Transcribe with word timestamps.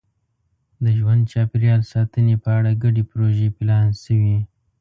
د 0.83 0.85
ژوند 0.97 1.21
چاپېریال 1.31 1.81
ساتنې 1.93 2.35
په 2.43 2.49
اړه 2.57 2.71
ګډې 2.83 3.03
پروژې 3.11 3.47
پلان 3.57 3.87
شوي. 4.03 4.37